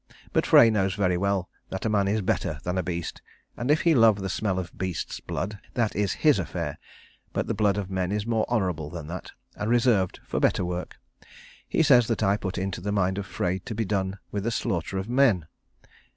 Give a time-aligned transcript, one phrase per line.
[0.33, 3.21] But Frey knows very well that a man is better than a beast,
[3.55, 6.79] and if he love the smell of beasts' blood, that is his affair,
[7.33, 10.97] but the blood of men is more honourable than that, and reserved for better work.
[11.69, 14.49] He says that I put into the mind of Frey to be done with the
[14.49, 15.45] slaughter of men.